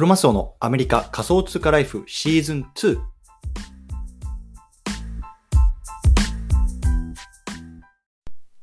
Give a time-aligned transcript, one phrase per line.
[0.00, 2.98] クロマスオのアメリカ仮想通貨ライフシーズン2。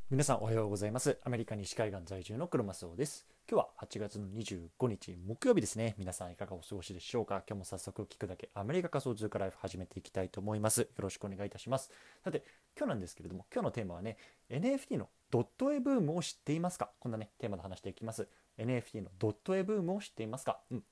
[0.09, 1.20] 皆さんおはようございます。
[1.23, 3.27] アメリカ西海岸在住のクロマスオです。
[3.48, 5.94] 今日は8月の25日木曜日ですね。
[6.00, 7.44] 皆さんいかがお過ごしでしょうか？
[7.48, 10.81] 今日も早速聞くだけアメリカ仮想通貨ライフ始めていきたいと思います。
[10.81, 11.91] よろしくお願いいたします。
[12.23, 12.45] さて、
[12.76, 14.17] 今日なんですけれども、今日のテーマはね、
[14.49, 16.90] NFT のドット絵ブームを知っていますか？
[16.99, 18.27] こんなね、テーマで話していきます。
[18.58, 20.62] NFT のドット絵ブームを知っていますか？
[20.72, 20.84] うん。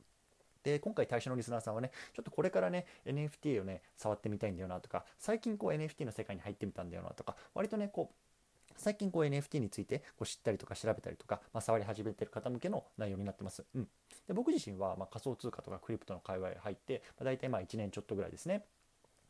[0.66, 8.16] で今回対象のリスナーさんはねちょっとこれからね NFT をね触ってみたいんだよなとか最近こう NFT の世界に入ってみたんだよなとか割とねこう
[8.76, 13.64] 最近こう NFT についてこう知ったりとか調べたりとか、まあ、触り始めてる方向けの内容になってます。
[13.74, 13.88] うん、
[14.28, 18.66] で僕自身はま仮想通貨とかクリプトの界隈に入って、まあ、大体まあ1年ちょっとぐらいですね。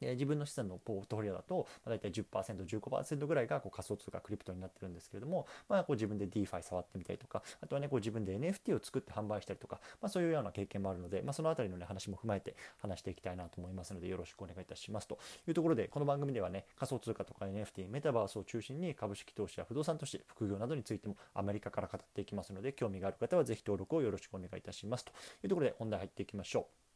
[0.05, 15.17] で自分の資産のポートフォリオだと、まあ、大体10%、15%ぐらいがこう仮想通貨、クリプトになってるんですけれども、まあ、こう自分で DeFi 触ってみたりとか、あとはね、こう自分で NFT を作って販売したりとか、まあ、そういうような経験もあるので、まあ、そのあたりの、ね、話も踏まえて話していきたいなと思いますので、よろしくお願いいたしますと
[15.48, 25.11] いうところで、この番組ではね、仮想通貨とか NFT、メタバースを中心に株式投資や不動産投資、副業などについてもアメリカから語っていきますので、興味がある方はぜひ登録をよろしくお願いいたしますと
[25.44, 26.95] いうところで本題入っていきましょう。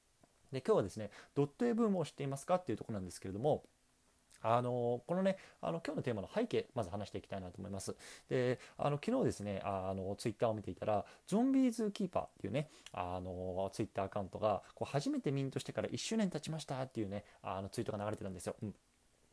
[0.51, 3.63] で今日はですねドット絵ブームを知っていますかっていうところなんですけれども
[4.41, 7.95] あのこのねあの今日のテーマの背景まず話していきたいなと思います。
[8.29, 18.75] であの昨日ですねあのツイッターを見ていたらゾンビーズキーパーっていうねあのツイッターアカウントがこう初めてミントしてから1周年経ちましたっていうねあのツイートが流れてたんですよ、うん。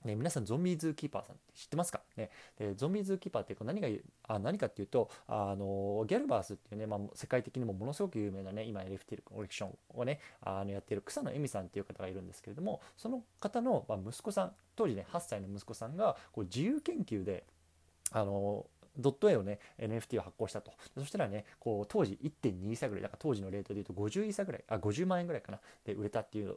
[0.06, 3.88] ね、皆さん、ゾンビーズーキーパーさんって知ってますか、ね、でゾンビーズーキーパーって何が
[4.28, 17.44] あ何かっていうとあのギャルバースっていうね、まあ、世界的にもものすごく有名なね今 NFT コレクションをねあのやってる草野恵美さんっていう方がいるんですけれどもその方の、まあ、息子さん当時ね8歳の息子さんがこう自由研究で
[18.12, 18.66] あの
[18.98, 20.72] ドット絵をね NFT を発行したと。
[20.96, 26.56] そしたらねこう当時1.2イーサぐらいだから当時のレートでいうと50イーサぐらいあ50万円ぐらいかなで売れたっていう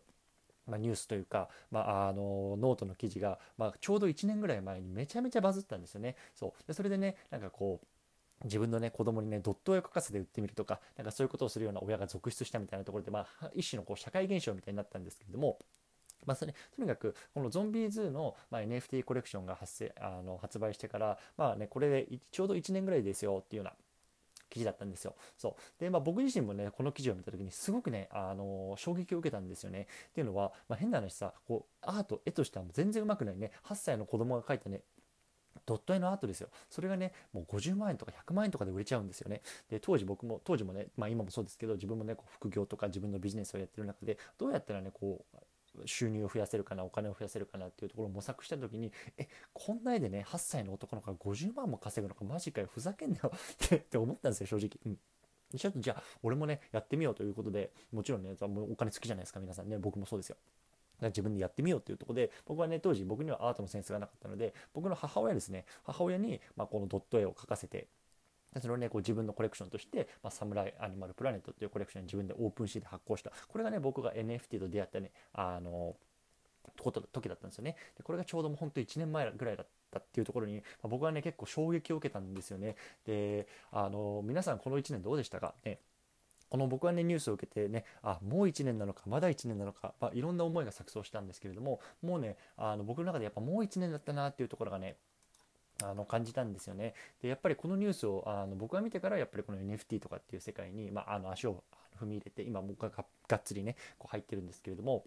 [0.69, 6.15] まあ、ニュースというか、まあ、あのノートの記事が、まあ、ちょうど1年ぐらい前にめちゃめちゃバズったんですよね。
[6.35, 7.87] そうでそれでねなんかこう
[8.45, 15.57] 自分のね子供にねドット絵を描かせて売ってみるとかなんかそういうことをするような親が続出したみたいなところで、まあ、一種のこう社会現象みたいになったんですけれども。
[16.25, 23.73] まあそれとにかくこの Zombie Zoo の、ま、NFT コレクションが発生あの発売してからまあねこれでちょうど1年ぐらいですよっていうような
[24.49, 25.15] 記事だったんですよ。
[25.37, 25.81] そう。
[25.81, 29.87] で、まあ僕自身もね、この記事を見た時にすごくね、あの衝撃を受けたんですよね。
[30.09, 34.81] っていうのは、まあ、変な話さ、こう、アート、絵としては全然うまくないね、8歳の子供が描いたね、
[35.65, 36.49] ドット絵のアートですよ。
[36.69, 39.41] それがね、もう50万円とか100万円とかで売れちゃうんですよね。
[39.69, 45.37] で、当時僕も、当時もね、まあ今もそうですけど、自分もね、こう副業とか自分のビジネスをやってる中で、どうやったらね、こう、
[45.85, 53.31] 収入を増やせるかなお金を増やせるかなっていうところを模索した時にえこんな絵でね8歳の男の子が50万も稼ぐのかマジかよふざけんなよ
[53.75, 54.69] って思ったんですよ正直。
[54.85, 54.99] うん。
[55.57, 60.37] ちょっとじゃあ俺もねやってみようということでもちろんねお金好きじゃないですか皆さんね僕もそうですよ。
[61.01, 65.65] 自分でやってみようというところで僕はね当時僕にはアートのセンスがなかったので僕の母親ですね。
[65.83, 67.87] 母親に、まあ、このドット絵を描かせて
[68.59, 73.31] それをね、こう自分のコレクションとして、まあ、サムライアニマルプラネットっていうコレクションに自分でオープンシーで発行した。
[73.47, 75.95] これがね、僕が NFT と出会ったね、あの、
[76.75, 77.75] 時だったんですよね。
[77.97, 82.75] でこれがちょうどもう本当1年前ぐらいだったっていうところに、まあ、僕はね、結構衝撃を受けたんですよね。
[83.05, 85.53] で、あの、皆さんこの1年どうでしたか？
[85.63, 85.79] ね。
[86.49, 94.95] この僕はねニュースを受けてねあもう1年なのかまだ1年なのか、まあ、いろんな思いが錯綜したんですけれどももうねあの僕の中でやっぱもう1年だったなっていうところがね
[95.83, 96.93] あの感じたんですよね。
[97.21, 101.63] でやっぱりこのニュースをあの僕が見てからやっぱりこの NFT とかっていう世界に、まあ、あの足を
[101.99, 105.05] 踏み入れて今僕ががっつりねこう入ってるんですけれども。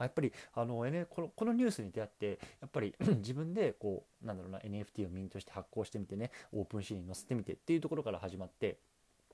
[0.00, 8.78] やっぱりあの、N、このこのニュースに出会ってやっぱり 自分でこうなんだろうな NFT をミントして発行してみてねオープンシーンに載せてみてっていうところから始まって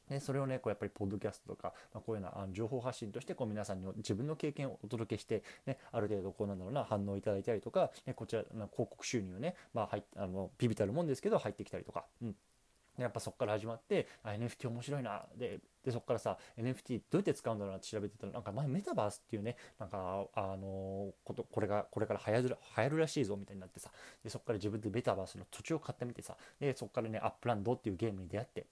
[0.08, 12.34] でそれをねこうやっぱりポッドキャストとか、まあ、こういうような情報発信としてこう皆さんに自分の経験をお届けして、ね、ある程度こうなんだろうな反応いただいたりとか、ね、こちらの広告収入ね、まあ、入あのビビたるもんですけど入ってきたりとか、うん、
[12.98, 23.90] やっぱそこから始まってあ NFT 面白いなででそこからさ NFT どうやって使うんだろうなって調べてたらなんか前メタバースっていうねなんかあのことこれがこれから流行る流行るらしいぞみたいになってさ
[24.22, 28.66] でそこから自分でメタバースの土地を買ってみてさでそこからねアップランドっていうゲームに出会って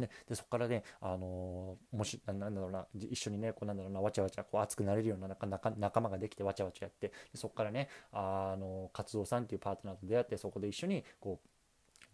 [0.00, 11.48] ね、でそこからね、あのー、もしなんだろうな一緒にねこうなんだろうなわちゃわちゃこう熱くなれるような仲仲間ができてわちゃわちゃやってでそこからね、あのー、活動さんっていうパートナーと出会ってそこで一緒にこう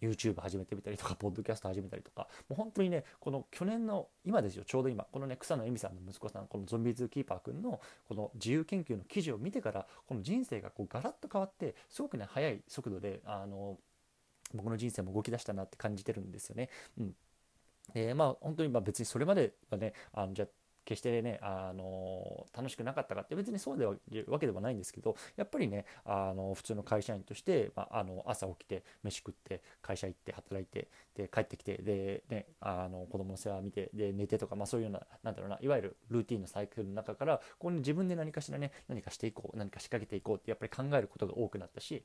[0.00, 13.78] YouTube 始めてみたりとか、ポッドキャスト始めたりとか、もう本当にね、この去年の、今ですよ、ちょうど今、このね、草野恵美さんの息子さん、このゾンビーズキーパー君の、この自由研究の記事を見てから、この人生がこうガラッと変わって、すごくね、速い速度で、あの、
[14.54, 16.68] 僕の人生も動き出したなって感じてるんですよね。
[16.98, 17.14] うん。
[17.94, 20.46] で、まあ、本当にまあ別にそれまではね、あのじゃ
[20.86, 23.94] 決してね、あの楽しくなかったかって別にそうでは
[24.28, 42.04] わけではないんですけどやっぱりねあの普通の会社員として、まあ、あの朝起きて飯食って会社行って働いてで帰ってきてで、ね、あの子供の世話見てで寝てとか、まあ、そういうようななんだろうないわゆるルーティンのサイクルの中からここに自分で何かしらね何かしていこう何か仕掛けていこうってやっぱり考えることが多くなったし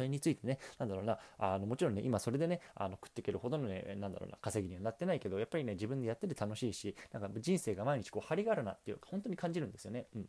[0.00, 10.06] それについてね、なんだろうな、あのもちろんね、今それでね、あの食っていけるほどのね、なんだろうな、稼ぎにはなってないけど、やっぱりね、自分でやってて楽しいし、なんか人生が毎日こう、張りがあるなっていうか、本当に感じるんですよね。
[10.16, 10.28] うん。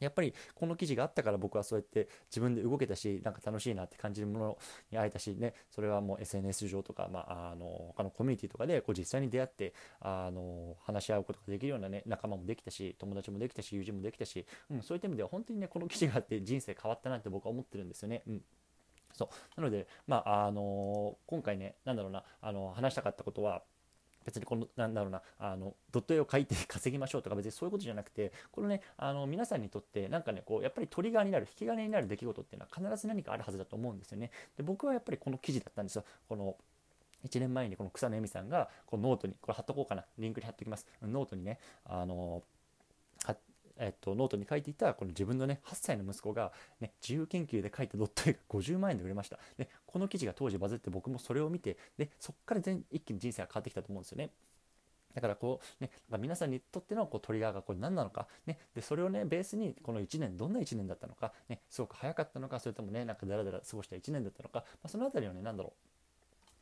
[0.00, 4.58] やっぱりこの記事があったから僕はそうやって自分で動けたしなんか楽しいなって感じるもの
[4.90, 18.22] に会えたしねそれはもう SNS 上とか、まあ、あの他のコミュニティとかでこう実際に出会ってあの話し合うことができるような、ね、仲間もできたし友達もできたし友人もできたし、うん、そういった意味では本当にねこの記事があって人生変わったなって僕は思ってるんですよね。
[18.26, 18.42] うん
[19.12, 19.60] そう。
[19.60, 23.62] なので、まああの今回ね、なんだろうな、あの話したかったことは、
[24.24, 34.30] 別にこのなんだろうなあのドット絵を描いて稼ぎましょうとか別にそういうことじゃなくてこのねあの皆さんにとってなんかねこうやっぱりトリガーになる引き金になる出来事っていうのは必ず何かあるはずだと思うんですよね。
[34.56, 36.04] で僕はやっぱりこの記事だったんですよ。
[36.28, 36.56] この
[37.26, 40.04] 1年前にこの草野恵美さんがこのノートにこれ貼っとこうかな。
[40.18, 40.86] リンクに貼っときます。
[41.02, 42.42] ノートにねあの
[43.78, 49.38] えっと、ノートに書いていたこの自分のね8歳の息子が、ね、自由研究で書いたドット絵が50万円で売れました。
[49.58, 54.30] でこの記事が当時バズって僕もそれを見てでそこから全一気に人生が変わってきたと思うんですよね。
[55.14, 55.90] だからこうね、
[56.20, 62.60] 皆さんにとってのこうトリガーがこれ何なのか、ね、でそれをねベースにこの1年どんな1年だったのか、ね、すごく早かったのか。
[62.60, 65.72] それともねなんかだらだら過ごした1年だったのか、まあ、その辺りをね何だろ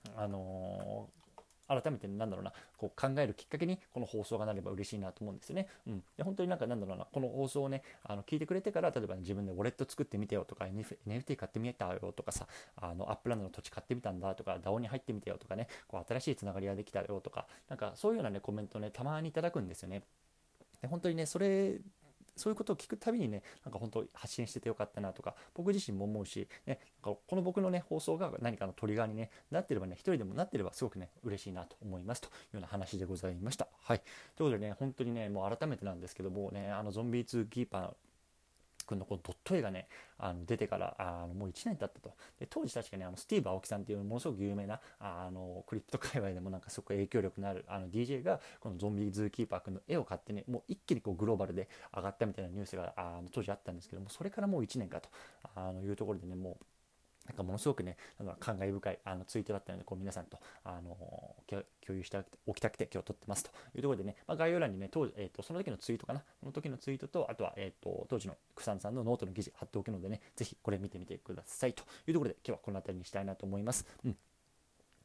[0.07, 0.11] う。
[0.17, 1.28] あのー
[1.69, 5.69] 改めてなんだろうなこう考えるきっかけにこの放送がなれば嬉しいなと思うんですよね。
[5.87, 20.03] うん、で本当になんかなんだろうなこの放送をねあの聞いてくれてから例えば、ね、自分でウォレット作ってみてよとか NFT 買ってみたよとかさあのアップランドの土地買ってみたんだとか DAO に入ってみてよとかねこう新しいつながりができたよとかなんかそういうようなねコメントねたまにいただくんですよね。
[20.81, 21.79] で本当にねそれ
[22.39, 33.69] そういうことを聞くたびにね、なんか本当発信しててよかったなとか、僕自身も思うし、ね、この僕のね、放送が何かのトリガーに、ね、なってればね、一人でもなってればすごくね、嬉しいなと思いますというような話でございました。
[33.83, 34.03] はい。
[34.37, 38.08] ということでね、本当にね、もう改めてなんですけどもね、あのゾンビズーキーパー
[38.89, 39.89] 君のこのドット絵がね
[40.19, 42.15] あの出てからあのもう1年経ったと。
[42.39, 55.09] で当時確かにあのスティーブ・アオキさんっていうものすごく有名なあのクリプト界隈でもなんか すごく影響力のあるあの DJ がこのゾンビズーキーパー君の絵を買ってねもう一気にこうグローバルで上がったみたいなニュースがあの当時あったんですけどもそれからもう1年かと
[55.55, 56.65] あのいうところでねもう
[57.29, 57.97] なんかものすごくね、
[58.41, 60.97] 感慨深いあのツイートだったので、こう皆さんと、あの
[61.47, 63.51] 共有しておきたくて今日撮ってますと。
[63.75, 71.83] いうところでね、まあ、概要欄にね、当時、えーと、その時のツイートかな、その時のツイートと、あとは、えーと、当時の草野さんのノートの記事貼っておくのでね、ぜひこれ見てみてくださいと。
[72.07, 73.87] いうところで、今日はこの辺りにしたいなと思います。
[74.05, 74.17] うん。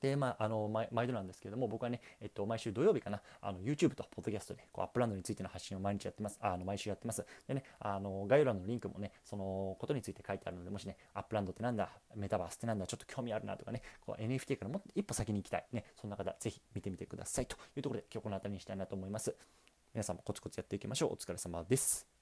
[0.04, 6.38] で、まあ、あの毎度なんですけれども、僕はね、えっと、毎週土曜日かな、あの YouTube と Podcast でこうアップランドについての発信を毎日やってます。
[6.42, 7.26] あの毎週やってます。
[7.48, 19.34] でね、あの概要欄のリンクもね、そのことについて書いてあるので、もしね、アップランドってなんだ、メタバースってなんだ、ちょっと興味あるなとかね、NFT からもっと一歩先に行きたい、ね、そんな方、ぜひ見てみてくださいというところで、今日この辺りにしたいなと思います。
[19.94, 21.14] 皆さんもコツコツやっていきましょう。
[21.14, 22.13] お疲れ様です。